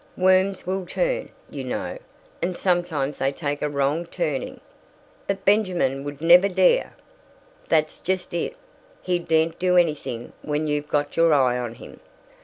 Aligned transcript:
Worms 0.17 0.65
will 0.65 0.83
turn, 0.87 1.29
you 1.47 1.63
know, 1.63 1.95
and 2.41 2.57
sometimes 2.57 3.17
they 3.17 3.31
take 3.31 3.61
a 3.61 3.69
wrong 3.69 4.07
turning." 4.07 4.59
"But 5.27 5.45
Benjamin 5.45 6.03
would 6.05 6.21
never 6.21 6.49
dare" 6.49 6.95
"That's 7.69 7.99
just 7.99 8.33
it. 8.33 8.55
He 9.03 9.19
daren't 9.19 9.59
do 9.59 9.77
anything 9.77 10.33
when 10.41 10.65
you've 10.65 10.87
got 10.87 11.15
your 11.17 11.35
eye 11.35 11.59
on 11.59 11.75
him. 11.75 11.99